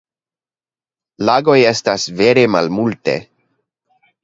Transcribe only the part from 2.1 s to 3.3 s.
vere malmulte.